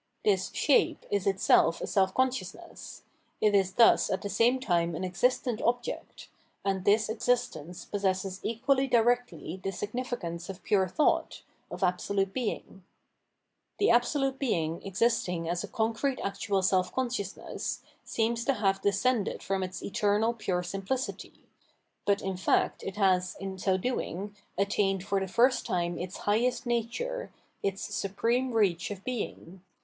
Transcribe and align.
This 0.25 0.49
shape 0.55 1.05
is 1.11 1.27
itself 1.27 1.79
a 1.79 1.85
self 1.85 2.11
consciousness; 2.15 3.03
it 3.39 3.53
is 3.53 3.73
thus 3.73 4.09
at 4.09 4.23
the 4.23 4.31
same 4.31 4.59
time 4.59 4.95
an 4.95 5.03
existent 5.03 5.61
object; 5.61 6.27
and 6.65 6.85
this 6.85 7.07
existence 7.07 7.85
possesses 7.85 8.39
equally 8.41 8.87
directly 8.87 9.59
the 9.63 9.71
significance 9.71 10.49
of 10.49 10.63
pure 10.63 10.87
thought, 10.87 11.43
of 11.69 11.83
Absolute 11.83 12.33
Being. 12.33 12.83
The 13.77 13.91
absolute 13.91 14.39
Being 14.39 14.81
existing 14.83 15.47
as 15.47 15.63
a 15.63 15.67
concrete 15.67 16.19
actual 16.23 16.63
self 16.63 16.91
consciousness, 16.91 17.83
seems 18.03 18.43
to 18.45 18.53
have 18.55 18.81
descended 18.81 19.43
from 19.43 19.61
its 19.61 19.83
eternal 19.83 20.33
pure 20.33 20.63
simplicity; 20.63 21.43
but 22.05 22.23
in 22.23 22.37
fact 22.37 22.81
it 22.81 22.95
has, 22.95 23.35
in 23.39 23.59
so 23.59 23.77
doing, 23.77 24.35
attained 24.57 25.03
for 25.03 25.19
the 25.19 25.27
first 25.27 25.63
time 25.63 25.99
its 25.99 26.17
highest 26.25 26.65
nature, 26.65 27.29
its 27.61 27.83
supreme 27.93 28.51
reach 28.53 28.89
of 28.89 29.03
being. 29.03 29.61